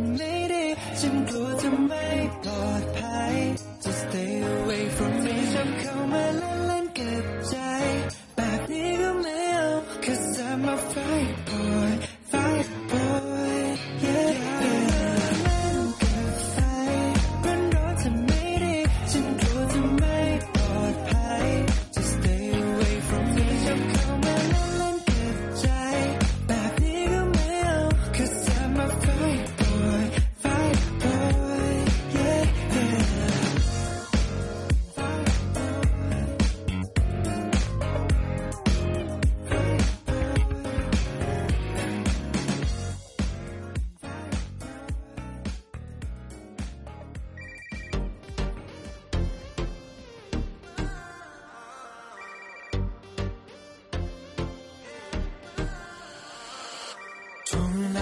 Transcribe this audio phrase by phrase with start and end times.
[0.00, 0.29] happiness.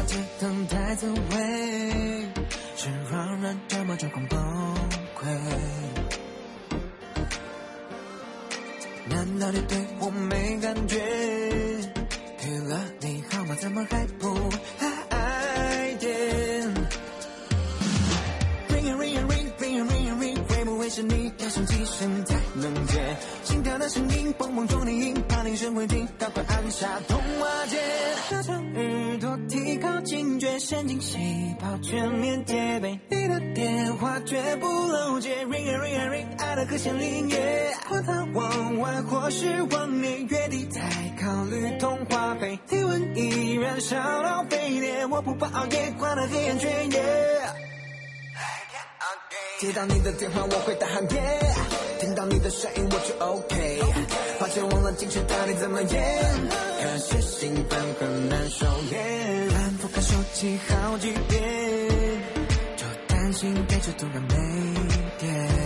[0.08, 2.26] 在等待滋味
[2.74, 4.74] 是让人这么这么崩
[5.14, 5.26] 溃。
[9.10, 10.96] 难道你对我没感觉？
[12.40, 14.34] 给了你号码怎么还不
[21.68, 27.78] 机身在冷接心跳的声音蹦蹦重低音怕铃声会停赶快按下通话键
[28.32, 31.18] 拉长耳朵提高警觉神经细
[31.60, 32.98] 胞全面戒备。
[33.10, 37.36] 你的电话绝不漏接 ring a ring a ring 爱的和弦铃 ya
[38.06, 40.80] 他往外或是往内月底再
[41.20, 47.67] 考虑通话费体温已燃烧到沸点我不怕熬夜管他黑眼圈 ya
[49.58, 51.40] 接到你的电话，我会大喊耶！
[51.98, 53.82] 听到你的声音，我就 OK。
[54.38, 56.24] 发现忘了进去到底怎么演？
[56.80, 61.42] 可是兴奋很难受耶，反复看手机好几遍，
[62.76, 64.36] 就担心电池突然没
[65.18, 65.57] 电。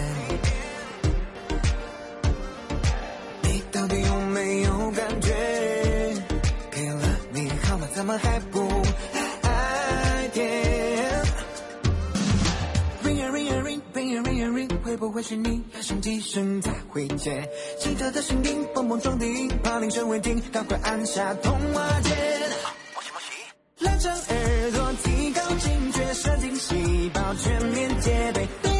[15.02, 15.60] 不会是你？
[15.72, 17.50] 还剩几声才会接？
[17.80, 22.16] 奇特的声音，蹦蹦撞顶，怕铃声未停，赶快按下通话键。
[23.80, 28.71] 拉长耳朵，提高警觉，神经细胞全面戒备。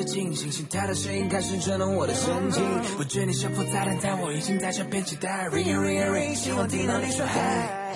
[0.00, 2.62] 在进行，心跳的声音开始震动我的神经。
[2.96, 5.46] 不知你是否在等待，我已经在这边期待。
[5.50, 7.92] Ring ring ring，希望听到你说嗨。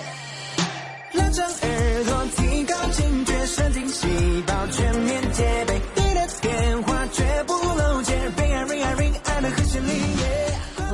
[1.13, 4.05] 拉长耳朵，提高警觉，神经细
[4.45, 5.74] 胞全面戒备。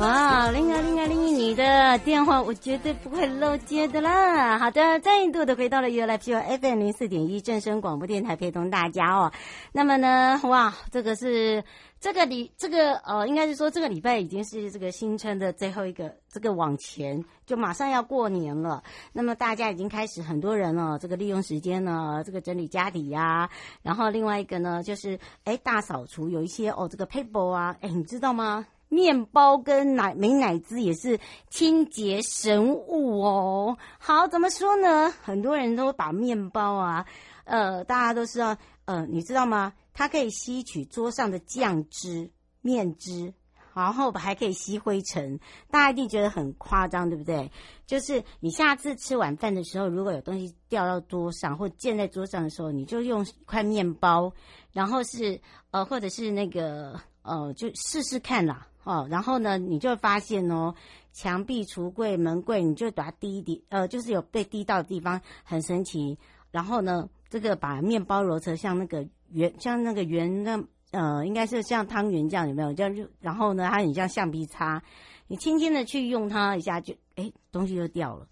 [0.02, 4.58] 哇，铃啊铃啊铃，你的电话我绝对不会漏接的啦。
[4.58, 9.30] 好的，再度的回到了 U 来 P U FM 零四点一正声广播电台，陪同大家哦。
[9.70, 11.62] 那么呢，哇，这个是
[12.00, 18.82] 这个礼这个呃，应该是说这个礼拜已经是这个新春的最后一个，这个往前就马上要过年了。
[19.12, 23.48] 那么大家已经开始很多人了，这个利用时间呢，这个整理家里呀、
[23.82, 28.66] 然后另外一个呢就是哎大扫除，有一些哦这个 paper 啊，哎你知道吗？
[28.92, 31.18] 面包跟奶美乃滋也是
[31.48, 33.78] 清洁神物哦。
[33.98, 35.10] 好，怎么说呢？
[35.22, 37.06] 很多人都把面包啊，
[37.44, 39.72] 呃，大家都知道，呃，你知道吗？
[39.94, 42.30] 它可以吸取桌上的酱汁、
[42.60, 43.32] 面汁。
[43.74, 47.50] 然后还可以吸灰尘，大家一定觉得很夸张，对不对？
[47.86, 54.30] 就是你下次吃晚饭的时候，如果有东西掉到桌上或溅在桌上的时候，你就用一块面包，
[54.72, 59.06] 然后是呃，或者是那个呃，就试试看啦，哦。
[59.10, 60.74] 然后呢，你就会发现哦，
[61.12, 66.18] 墙壁、橱柜、门柜，你就把它滴一滴，呃，就是有被滴到的地方，很神奇。
[66.50, 70.62] 然后呢，这个把面包揉成像那个圆，像那个圆那。
[70.92, 72.70] 呃，应该是像汤圆这样，有没有？
[72.74, 74.82] 这样就然后呢，它很像橡皮擦，
[75.26, 78.28] 你轻轻的去用它一下就，就哎，东西就掉了。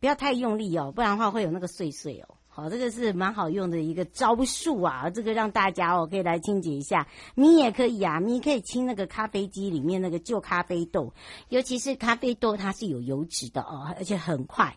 [0.00, 2.34] 不要太用力哦，不然的话会有那个碎碎哦。
[2.60, 7.06] 哦，这个是蛮好用的一个招数啊，这个让大家哦可以来清洁一下。
[7.34, 11.10] 你也可以啊，你可以清那个咖啡机里面那个旧咖啡豆，
[11.48, 14.76] 尤其是咖啡豆，它是有油脂的哦，而且很快。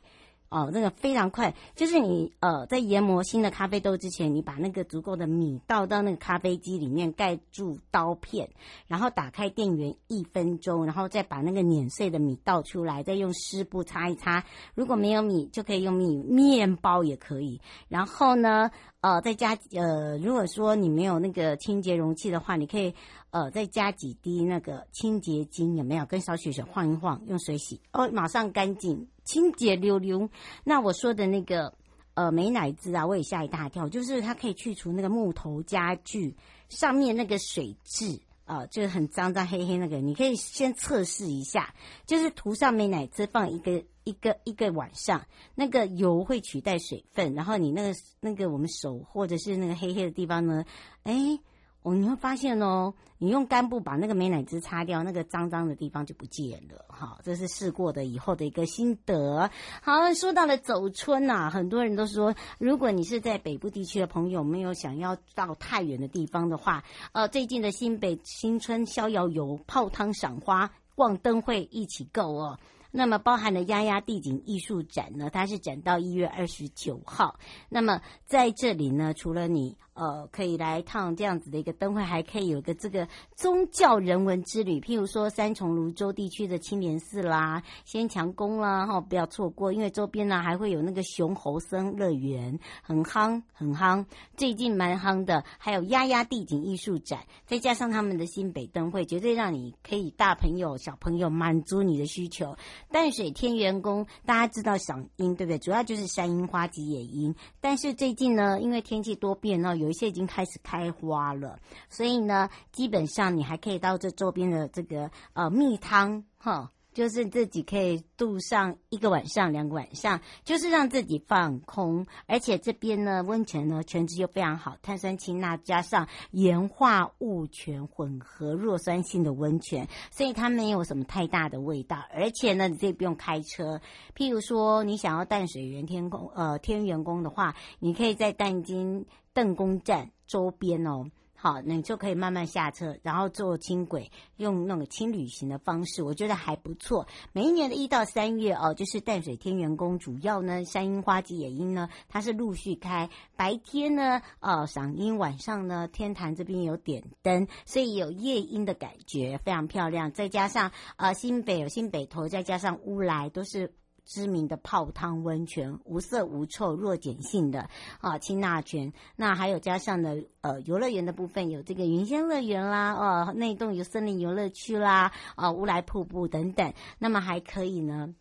[0.54, 8.48] 哦，那个非常快，就是你呃，在研磨新的咖啡豆之前，你把那个足够的米倒到那个咖啡机里面，盖住刀片，
[8.86, 14.46] 然后打开电源一分钟，然后再把那个碾碎的米倒出来，再用湿布擦一擦。
[14.76, 17.60] 如果没有米，就可以用米面包也可以。
[17.88, 18.70] 然后呢，
[19.04, 22.96] 呃，再加呃，如果说你没有那个清洁容器的话，你可以
[23.32, 26.06] 呃再加几滴那个清洁精，有没有？
[26.06, 29.06] 跟小雪雪晃一晃，用水洗哦，马上干净。
[29.26, 30.30] 清洁溜溜，
[30.64, 31.74] 那我说的那个
[32.14, 36.34] 呃美乃滋啊，我也吓一大跳，就是它可以去除那个木头家具
[36.70, 41.74] 上面那个水渍啊、就是很脏脏黑黑那个，你可以先测试一下，
[42.06, 50.66] 就是涂上美乃滋放一个一个一个晚上，那个油会取代水分，然后你那个那个我们手或者是那个黑黑的地方呢，
[51.04, 51.40] 哎。
[51.84, 56.86] 哦，你会发现哦，你用干布把那个美乃滋擦掉，那个脏脏的地方就不见了。
[56.88, 59.50] 哈，这是试过的以后的一个心得。
[59.82, 72.58] 好，说到了走春呐、啊，很多人都说，如果你是在北部地区的朋友，没有想要到太远的地方的话，呃，最近的新北新春逍遥游、泡汤赏花、逛灯会一起购哦。
[72.96, 77.40] 那么包含了丫丫地景艺术展呢，它是展到一月二十九号。
[77.68, 95.44] 那么在这里呢，除了你呃可以来一趟这样子的一个灯会，还可以有一个这个宗教人文之旅，譬如说三重芦洲地区的青莲寺啦、仙墙宫啦，哈，不要错过，因为周边呢还会有那个熊猴森乐园，很夯很夯，最近蛮夯的。
[95.58, 102.56] 还有丫丫地景艺术展，再加上他们的新北灯会，绝对让你可以大朋友小朋友满足你的需求。
[102.92, 105.60] 淡水天元宫，大家知道赏樱对不对？
[105.60, 107.36] 主要就是山樱花及野樱。
[107.62, 111.60] 但是最近呢，因为天气多变呢，有一些已经开始开花了，
[111.90, 116.72] 所以呢，基本上你还可以到这周边的这个呃蜜汤哈。
[116.94, 122.06] 就是自己可以度上一个晚上、两个晚上，就是让自己放空。
[122.28, 131.98] 而且这边呢，温泉呢，泉质又非常好，碳酸氢钠加上盐化物泉混合弱酸性的温泉，所以它没有什么太大的味道。
[132.14, 133.82] 而且呢，你这不用开车。
[134.16, 141.10] 譬如说，你想要淡水元天宫呃天元宫的话，你可以在淡金邓公站周边哦。
[141.44, 147.06] 好，你就可以慢慢下车，然后坐轻轨，用那个轻旅行的方式，我觉得还不错。
[147.34, 153.10] 每一年的一到三月哦，就是淡水天元宫，主要呢山樱花及野樱呢，它是陆续开。
[153.36, 160.14] 白天呢，呃，赏樱；晚上呢，天坛这边有点灯，所以有夜樱的感觉，非常漂亮。
[160.14, 163.74] 再加上呃新北有新北投，再加上乌来，都是。
[164.06, 167.70] 知名的泡汤温泉，无色无臭，弱碱性的
[168.00, 168.92] 啊，清钠泉。
[169.16, 176.74] 那还有加上呢，呃，游乐园的部分有这个云仙乐园啦，哦、呃，内栋有森林游乐区啦，啊、乌来瀑布等等。
[177.00, 178.14] 那么还可以呢，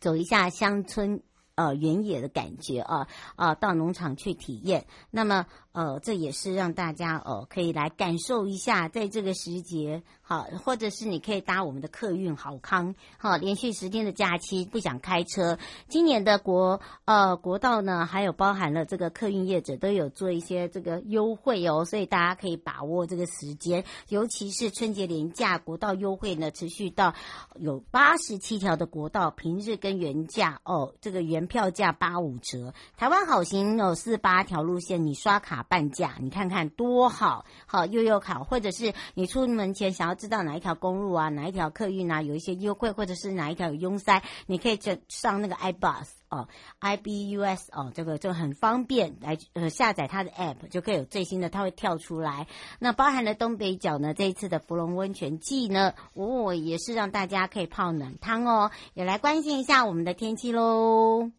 [0.00, 1.22] 走一下乡村。
[1.54, 4.86] 呃，原野的感觉啊啊，到农场去体验。
[5.10, 15.58] 那么，呃，这也是让大家呃可以来感受一下，在这个时节，好，或者是你可以搭我们的客运好康，好，连续十天的假期不想开车，
[15.88, 27.14] 今年的国呃国道呢，还有包含了这个客运业者都有做一些这个优惠哦，所以大家可以把握这个时间，尤其是春节连假国道优惠呢，持续到
[27.56, 31.48] 有八十七条的国道，平日跟原价哦，这个原。
[31.48, 46.48] 票价八五折，台湾好行有四八条路线，你刷卡半价，你看看多好，好悠游卡，或者是你出门前想要知道哪一条公路啊，哪一条客运啊有一些优惠，或者是哪一条有拥塞，你可以就上那个 iBus 哦
[46.80, 52.46] ，iBus 哦，这个就很方便，来呃下载它的 app 就可以有最新的，它会跳出来。
[52.78, 61.30] 那包含了东北角呢，这一次的芙蓉温泉季呢，哦也是让大家可以泡暖汤哦，也来关心一下我们的天气喽。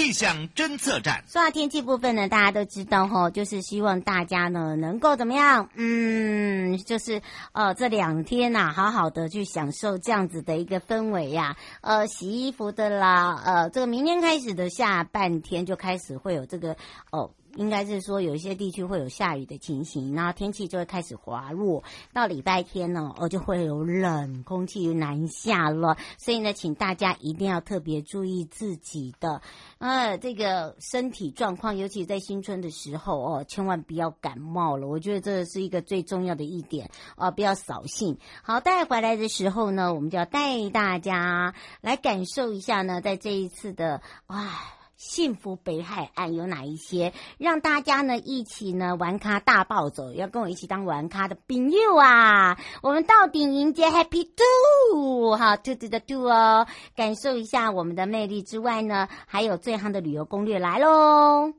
[0.00, 1.22] 气象侦测站。
[1.28, 5.68] 说到天气部分呢，大家都知道哈，就是希望大家呢能够怎么样？
[5.74, 7.20] 嗯，就是
[7.52, 16.74] 呃这两天呐、啊，好好的去享受这样子的一个氛围呀、呃，洗衣服的啦，呃，这个明天开始的下半天就开始会有这个
[17.12, 17.30] 哦。
[17.56, 21.82] 应该是说有一些地区会有下雨的情形，然后天气就会开始滑落。
[22.12, 25.96] 到礼拜天呢，哦，就会有冷空气南下了。
[26.16, 29.42] 所以呢，请大家一定要特别注意自己的
[29.78, 34.86] 呃这个身体状况，尤其在新春的时候哦，千万不要感冒了。
[34.86, 38.18] 我觉得这是一个最重要的一点哦，不要扫兴。
[38.42, 44.79] 好，带回来的时候呢，我们就要带大家来感受一下呢，在这一次的哇。
[45.00, 47.14] 幸福北海岸有哪一些？
[47.38, 52.58] 让大家呢一起呢玩咖大暴走，要跟我一起当玩咖的朋友啊！
[52.82, 61.54] 我们到底迎接 Happy Do 哈，Do Do 的 Do 哦，感受一下我们的魅力之外呢，还有最夯的旅游攻略来喽！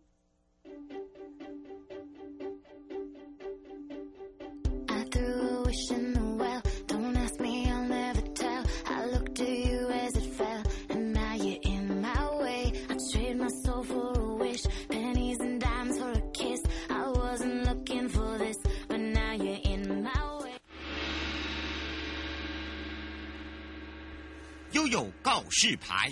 [25.51, 26.09] 示牌。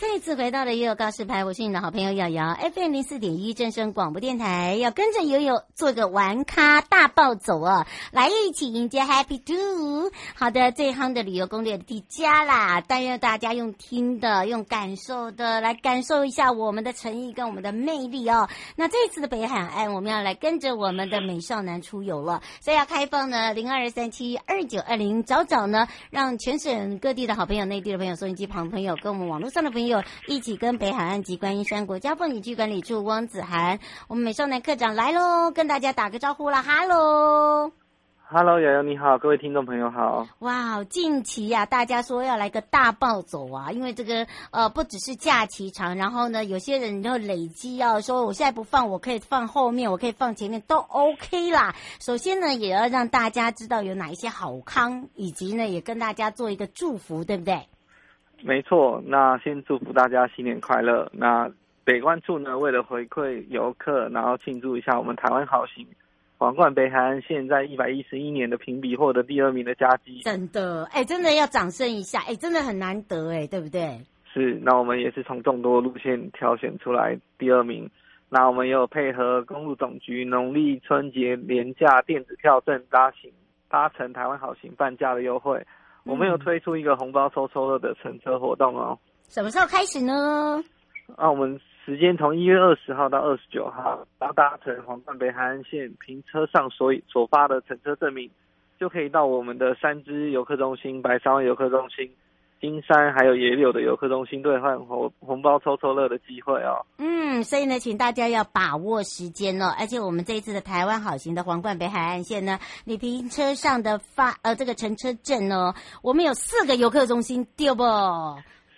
[0.00, 7.86] 再次回到了悠悠告示牌，我是你的好朋友瑶瑶，FM 零四点一正声广播电台，要跟着悠悠做个玩咖大暴走啊！
[8.10, 10.10] 来一起迎接 Happy Two，。
[10.34, 18.48] 好的，最夯的旅游攻略的家啦，但愿大家用听的、用感受的来感受一下我们的诚意跟我们的魅力哦。
[18.74, 30.02] 那这次的北海岸，我们要来跟着我们的美少男出游了，所以要开放呢零二三七二九二零，早早呢让全省各地的好朋友、内地的朋友、收音机旁朋友跟我们网络上的朋友。
[30.26, 37.70] 一起跟北海岸及观音山国家风景区管理处汪子涵，我们美少男课长来喽，跟大家打个招呼啦，哈喽，
[38.24, 40.26] 哈喽，瑶瑶你好，各位听众朋友好。
[40.38, 51.74] 哇，近期呀、啊，大家说要来个大暴走啊，因为这个呃，不只是假期长，然后呢，有些人就累积啊，说我现在不放，我可以放后面，我可以放前面，都 OK 啦。
[52.00, 57.68] 首先呢，也要让大家知道有哪一些好康，以及呢，也跟大家做一个祝福，对不对？
[58.42, 61.10] 没错，那先祝福大家新年快乐。
[61.12, 61.50] 那
[61.84, 65.86] 北关处呢，为了回馈游客，然后庆祝一下我们台湾好行
[66.38, 70.20] 皇冠北海岸线在一百一十一年的评比获得第二名的佳绩。
[70.22, 74.00] 真的，哎，真的要掌声一下，哎，真的很难得，哎，对不对？
[74.32, 77.90] 是，那我们也是从众多路线挑选出来第二名。
[78.28, 83.32] 那我们也有配合公路总局农历春节廉价电子票证搭行
[83.68, 85.60] 搭乘台湾好行半价的优惠。
[86.04, 88.96] 我们有推出一个红包抽抽乐的乘车活动哦，
[89.28, 90.62] 什么时候开始呢？
[91.16, 98.30] 啊，我们时间从一月二十号到二十九号，然后搭乘皇冠北海岸线，凭车上所所发的乘车证明，
[98.78, 102.10] 就可以到我们的三芝游客中心、白沙湾游客中心。
[102.60, 106.84] 金山还有野柳的游客中心兑换红红包抽抽乐的机会哦。
[106.98, 109.74] 嗯，所以呢，请大家要把握时间哦。
[109.78, 117.82] 而且我们这一次的台湾好行的皇冠北海岸线呢，你凭车上的发呃这个乘车证哦，我们有四个游客中心，对不？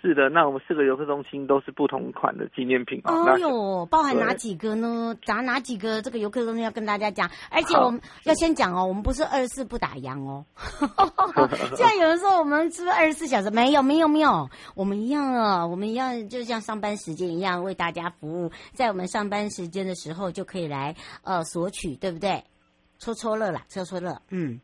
[0.01, 3.13] 是的，那我们四个游客中心都是不同款的纪念品啊。
[3.13, 5.15] 哦哟，包含哪几个呢？
[5.23, 7.29] 咱哪几个这个游客中心要跟大家讲？
[7.51, 10.43] 而且我们要先讲哦，我们不是二十四不打烊哦。
[11.75, 13.51] 现在有人说我们是不是二十四小时？
[13.51, 22.43] 没有，没有，没有，我们一样啊，我们一样，就像上班时间一样为大家服务，在我们上班时间的时候就可以来呃索取，对不对？
[22.97, 24.59] 抽抽乐啦，抽抽乐，嗯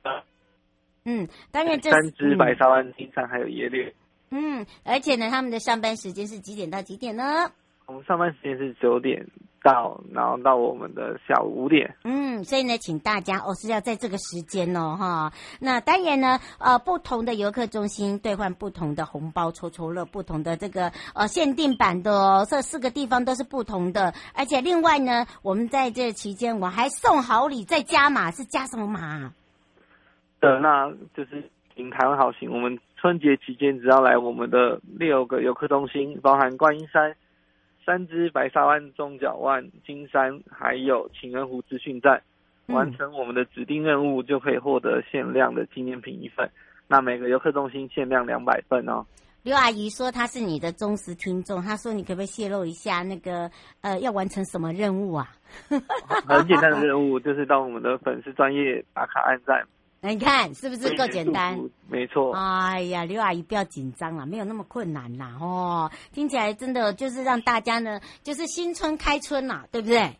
[1.05, 3.83] 嗯，当然这三只白沙湾、金山还有野柳。
[4.29, 7.23] 嗯，而且呢，他们的上班时间是几点到几点呢？
[7.85, 9.25] 我们上班时间是九点
[9.63, 11.95] 到，然后到我们的下午五点。
[12.03, 15.31] 嗯，所以呢，请大家哦是要在这个时间哦哈。
[15.61, 24.13] 那当然呢，呃，不同的游客中心兑换不同的红包抽抽乐，不同的这个呃限定版的哦，这四个地方都是不同的。
[24.33, 29.31] 而且另外呢，我们在这期间我还送好礼，再加码是加什么码？
[30.41, 32.77] 的，那就是迎台湾好行，我们。
[33.07, 37.15] 春节期间，只要来我们的六个游客中心，包含观音山、
[37.85, 42.21] 三芝、白沙湾、中角湾、金山，还有情人湖资讯站，
[42.65, 46.49] 完成我们的指定任务，就可以获得限量的纪念品一份。
[46.85, 49.05] 那每个游客中心限量两百份哦。
[49.43, 55.29] 刘阿姨说她是你的忠实听众，她说你可不可以泄露一下那个呃要完成什么任务啊？
[56.27, 59.65] 很简单的任务，就是到我们的粉丝专业打卡按赞。
[60.01, 61.59] 你看是不是够简单？
[61.89, 62.33] 没错。
[62.33, 65.37] 哎呀，刘阿姨不要紧张了，没有那么困难啦。
[65.41, 70.17] 哦，听起来真的就是让大家呢，就是新春开春呐，对不对？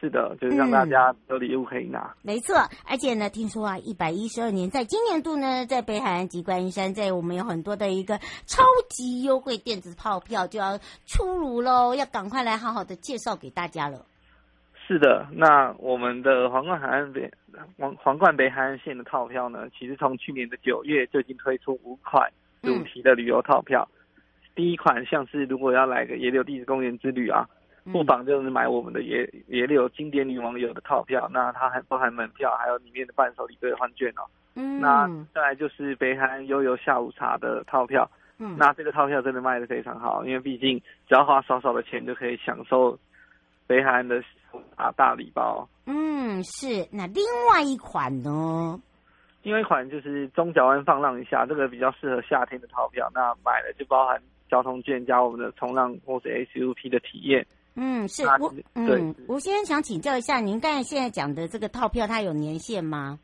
[0.00, 1.98] 是的，就是让大家有礼物可以拿。
[1.98, 14.06] 嗯、没错，而且呢，听说啊，一百一十二年，在今年度呢，在北海岸及观音山，在我们有很多的一个超级优惠电子套票就要出炉喽，要赶快来好好的介绍给大家了。
[14.88, 17.30] 是的，那我们的皇冠海岸北
[17.78, 22.28] 皇皇冠北海岸线的套票呢，其实从去年的九月就已经推出五款
[22.62, 23.86] 主题的旅游套票。
[23.92, 24.22] 嗯、
[24.54, 27.46] 第一款像是如果要来个野柳地质公园之旅啊。
[27.90, 34.28] 不妨就是买我们的野野柳经典女王游的套票，那它还包含门票，还有里面的伴手礼兑换券哦。
[34.56, 38.06] 嗯，那再来就是北海岸悠游下午茶的套票。
[38.38, 42.98] 嗯，那这个套票真的卖的非常好，因为毕竟只要花少少的钱就可以享受
[43.66, 44.22] 北海岸的
[44.78, 45.68] 啊大礼包。
[45.86, 46.86] 嗯，是。
[46.90, 48.80] 那另外一款呢？
[49.42, 53.10] 另外一款就是中角湾放浪一下，这个比较适合夏天的套票。
[53.14, 57.46] 那买了就包含交通券加我们的冲浪或是 SUP 的体验。
[57.74, 63.18] 嗯，是我嗯，吴先生想请教一下，您刚才现在讲的这个套票，它有年限吗？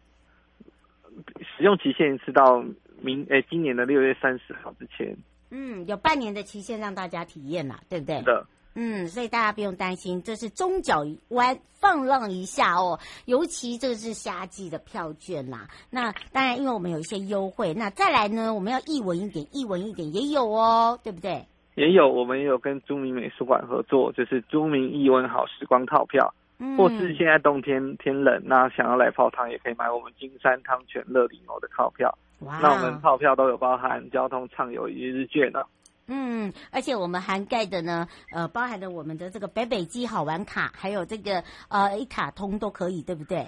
[1.41, 2.65] 使用期限是到
[3.01, 5.17] 明诶、欸，今年的六月三十号之前。
[5.51, 8.19] 嗯，有半年的期限让大家体验啦，对不对？
[8.19, 8.47] 是的。
[8.75, 15.69] 嗯，所以大家不用担心，这是中角湾放浪一下哦，尤其这个是夏季的票券啦。
[15.91, 21.47] 那当然，因为我们有一些优惠，那再来呢，我们要一文一点，一文一点也有哦，对不对？
[21.77, 32.17] 也有，我们也有跟朱明美术馆合作，就是朱明一文好时光套票，嗯、或是现在冬天天冷，那想要来泡汤也可以买我们金山汤泉乐里楼的套票。
[32.41, 35.65] 哇，那我们套票都有包含交通畅游一日券呢。
[36.07, 43.47] 嗯，而且我们涵盖的呢，呃，包含了我们的这个北北机好玩卡，还有这个呃一卡通都可以，对不对？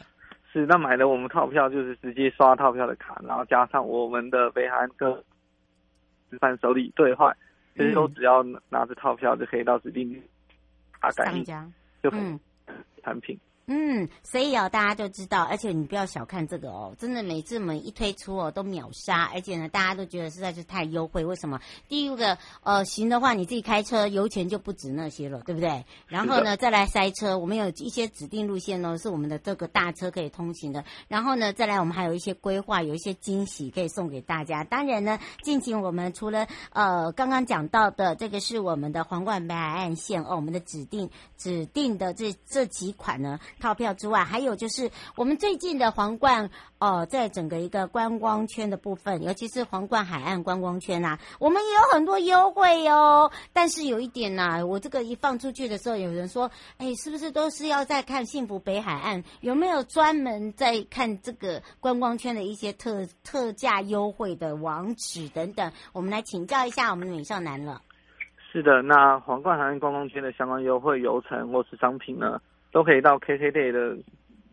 [0.52, 5.22] 是，那买了我们套票就是直接刷套票的卡，然后加上我们的北韩哥
[6.40, 7.36] 伴手里兑换。
[7.78, 10.10] 其实都只要拿着套票就可以到指定
[11.00, 11.44] 啊，感应
[12.02, 12.40] 就很
[13.04, 13.38] 产品。
[13.68, 21.24] 嗯，所以哦，大家就知道，而且你不要小看这个哦，真的每次我们一推出哦，都秒杀，而且呢，大家都觉得实在是太优惠。
[21.24, 21.60] 为什么？
[21.88, 25.84] 第一个，呃，行的话，你自己开车，油钱就不止那些了，对不对？
[26.06, 30.84] 然后呢，再来塞车，我们有一些指定路线哦，是我们的这个大车可以通行的。
[31.08, 34.62] 然后呢，再来我们还有一些规划，有一些惊喜可以送给大家。
[34.62, 43.40] 当然呢，近期我们除了呃刚刚讲到的这个是我们的皇冠北海岸线哦，我们的指定指定的这这几款呢。
[43.60, 53.30] 套票之外，还有就是我们最近的皇冠哦、在整个一个观光圈的部分，尤其是皇冠海岸观光圈啊，我们也有很多优惠哦。
[53.54, 59.24] 但是有一点呐、我这个一放出去的时候，有人说，哎，是不是都是要在看幸福北海岸？
[59.40, 65.72] 有没有专门在看这个观光圈的一些特特价优惠的网址等等？
[65.94, 67.80] 我们来请教一下我们的美少男了。
[68.52, 72.38] 是的，那皇冠海岸观光圈的相关优惠流程或是商品呢？
[72.76, 73.96] 都可以到 KKday 的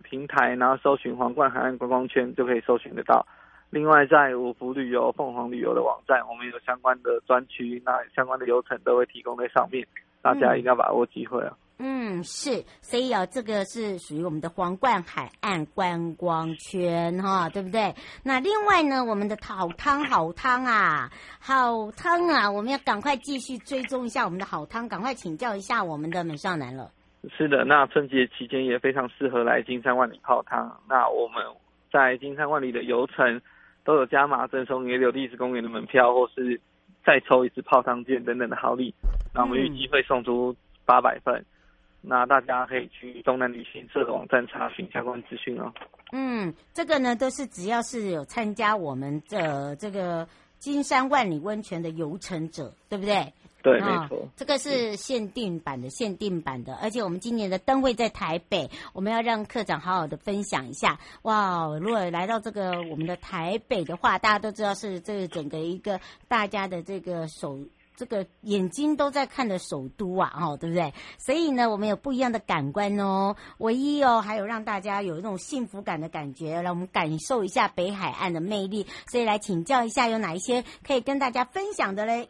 [0.02, 3.28] 平台，然后搜寻皇冠海岸观光圈，就可以搜寻得到。
[3.70, 9.86] 另外，在五福旅游、凤凰旅游的网站，我们有相关的专区，那相关的流程都会提供在上面，
[10.22, 11.58] 大家一定要把握机会啊。
[11.80, 17.94] 嗯，是，所以啊，这个是属于我们的皇冠海岸观光圈哈，对不对？
[18.24, 26.90] 那另外呢，我们的好汤好汤啊，好汤啊，我们要赶快继续追踪一下我们的好汤，赶快请教一下我们的美少男了。
[27.38, 30.78] 是的，那春节期间也非常适合来金山万里泡汤。
[30.90, 31.42] 那我们
[31.92, 33.42] 在金山万里的游程
[33.86, 36.60] 都有加码赠送野柳历史公园的门票，或是
[37.06, 38.94] 再抽一次泡汤券等等的好礼。
[39.34, 40.54] 那我们预计会送出
[40.86, 41.34] 八百份。
[41.36, 41.46] 嗯、
[42.02, 45.72] 那大家可以去东南旅行社的网站查询相关资讯哦。
[46.12, 50.28] 嗯，这个呢都是只要是有参加我们的这个
[50.60, 53.34] 金山万里温泉的游程者，对不对？
[53.64, 61.00] 对，没错，这个是限定版的，限定版的，而且我们今年的灯会在台北，我们要让课长好好的分享一下。
[61.22, 67.58] 哇，如果来到这个我们的台北的话，大家都知道是这个整个一个大家的这个首，
[67.96, 70.94] 这个眼睛都在看的首都啊，哦，对不对？
[71.18, 78.86] 所以呢，我们有不一样的感官哦，唯一哦，还有让大家有那种幸福感的感觉，让我们感受一下北海岸的魅力。
[79.10, 82.28] 所以来请教一下，有哪一些可以跟大家分享的嘞？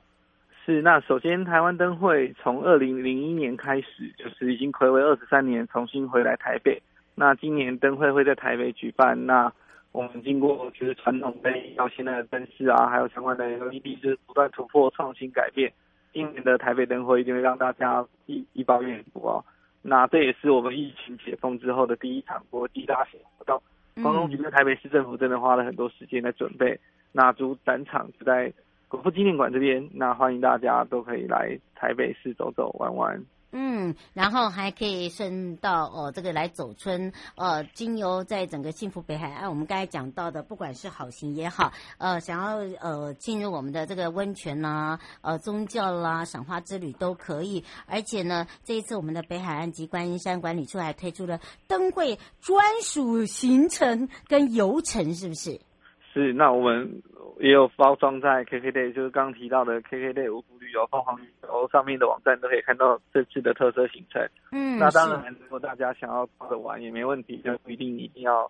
[0.65, 6.81] 是，那首先台湾灯会从二零零一年开始，就是已经暌违二十三年，重新回来台北。
[7.15, 9.25] 那今年灯会会在台北举办。
[9.25, 9.51] 那
[9.91, 15.69] 我们经过就是传统灯到现在的灯饰啊，还有相关的 LED，就是不断突破、创新、改变。
[16.13, 19.43] 今年的台北灯会一定会让大家一一饱眼福哦。
[19.81, 23.61] 那这也是我们疫情解封之后的第一场国际大型活动。
[24.01, 26.79] 观光局跟台北市政府真的花了很多时间在准备。
[27.11, 28.51] 那主展场是在
[28.93, 33.25] 国父纪念馆这边，那欢迎大家都可以来台北市走走玩玩。
[33.51, 47.63] 嗯，然后还可以顺道哦，这个来走春，呃，经由在整个幸福北海岸，我们刚才讲到的，不管是好行也好，呃，想要呃进入我们的这个温泉呐、呃，宗教啦，赏花之旅都可以。
[47.87, 55.59] 而且呢，这一次我们的北海岸及观音山管理处还推出了灯会专属行程跟游程，是不是？
[56.13, 57.01] 是，那我们。
[57.39, 64.21] 也有包装在 KKday，就是刚刚提到的 KKday 五福旅游、凤凰旅游上面的网站都可以看到这次的特色行程。
[64.51, 68.49] 嗯，那当然，如果大家想要跟着玩也没问题，就不一定一定要，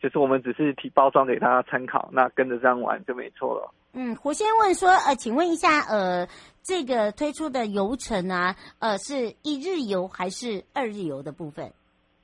[0.00, 3.72] 就是我们只是提包装给大家参考，那跟着这样玩就没错了。
[3.92, 6.26] 嗯，胡先问说，呃，请问一下，呃，
[6.62, 11.70] 这个推出的游程啊，呃，是一日游还是二日游的部分？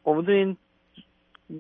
[0.03, 0.57] 我们这边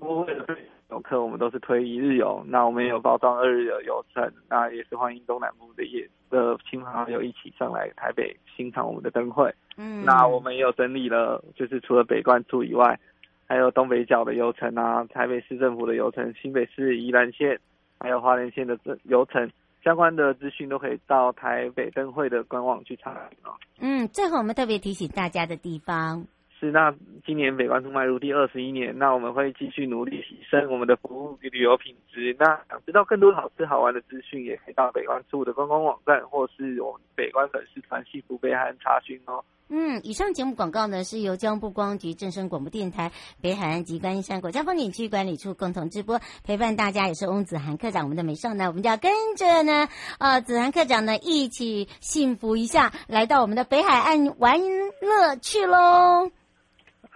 [0.00, 0.46] 不会的。
[0.90, 9.54] 游客我们都是推一日游，那我们也有包装二日游游程，那也是欢迎东南部的业的亲朋好友一起上来台北欣赏我们的灯会。
[9.76, 12.98] 嗯，那我们也有整理了，就是除了北关处以外，
[13.46, 17.60] 还有东北角的游程啊，台北市政府的游程，新北市宜兰县，
[17.98, 19.50] 还有花莲县的这游程，
[19.84, 23.38] 相关的资讯都可以到台北灯会的官网去查询。
[23.80, 26.24] 嗯，最后我们特别提醒大家的地方。
[26.58, 26.92] 是，那
[27.24, 32.34] 今年北关处迈入第二十一年，那我们会继续努力提升我们的服务与旅游品质。
[32.38, 39.44] 那想知道更多好吃好玩的资讯，也可以到北关处的官方网站，或是我们北关粉丝团幸福北海岸查询哦。
[39.70, 48.04] 嗯，以上节目广告呢是由江部光局、正声广播电台、北海岸及观音山国家风景区管理处共同直播，陪伴大家也是翁子涵科长。
[48.04, 56.30] 我们的美少呢，我们就要跟着呢，呃，子涵科长呢一起幸福一下，来到我们的北海岸玩乐去喽。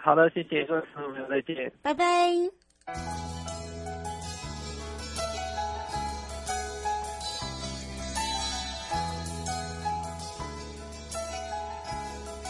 [0.05, 2.05] 好的，谢谢各位朋友，再见，拜拜。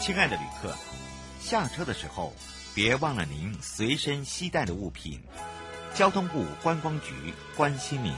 [0.01, 0.73] 亲爱的旅客，
[1.39, 2.33] 下车的时候
[2.73, 5.21] 别忘了您随身携带的物品。
[5.93, 8.11] 交通部观光局关心您。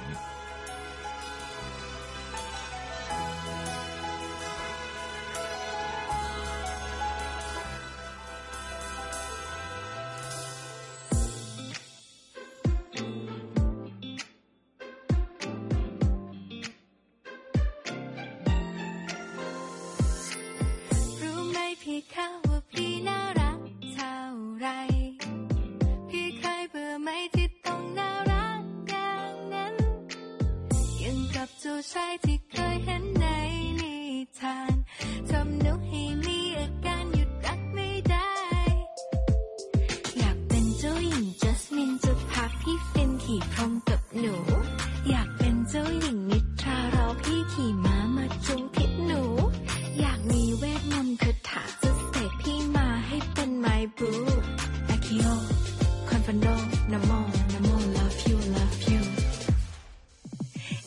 [56.96, 57.20] Namo,
[57.68, 59.02] more, love you, love you.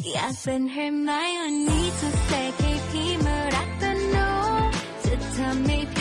[0.05, 0.71] Yes, and
[1.66, 5.97] Need to say KP Murakano to tell me.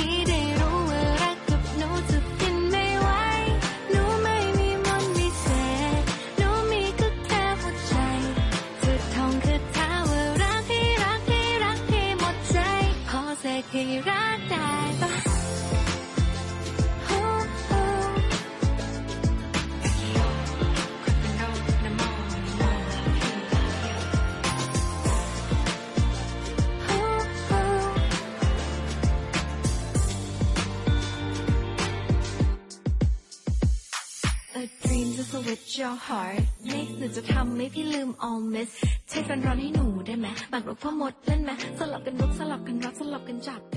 [35.32, 38.70] Your heart นี่หนูจะทำให้พี่ลืม all miss
[39.10, 43.77] ใช้แฟนร้อนให้หนูได้ไหมบังรบพ่อมดเล่นไหมสลับกันลุกสลับกันรักสลับกันจับได